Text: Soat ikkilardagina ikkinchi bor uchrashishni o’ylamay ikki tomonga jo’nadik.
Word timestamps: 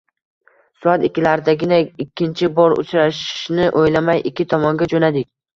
Soat 0.85 1.03
ikkilardagina 1.09 1.77
ikkinchi 2.05 2.51
bor 2.57 2.75
uchrashishni 2.85 3.71
o’ylamay 3.83 4.27
ikki 4.31 4.49
tomonga 4.57 4.93
jo’nadik. 4.97 5.33